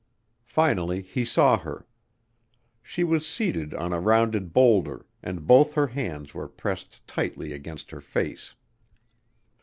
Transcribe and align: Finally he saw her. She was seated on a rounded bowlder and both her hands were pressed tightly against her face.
Finally 0.47 1.03
he 1.03 1.23
saw 1.23 1.59
her. 1.59 1.85
She 2.81 3.03
was 3.03 3.27
seated 3.27 3.71
on 3.75 3.93
a 3.93 3.99
rounded 3.99 4.51
bowlder 4.51 5.05
and 5.21 5.45
both 5.45 5.75
her 5.75 5.85
hands 5.85 6.33
were 6.33 6.47
pressed 6.47 7.05
tightly 7.07 7.53
against 7.53 7.91
her 7.91 8.01
face. 8.01 8.55